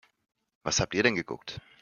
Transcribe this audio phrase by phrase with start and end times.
[0.63, 1.61] Was habt ihr denn geguckt?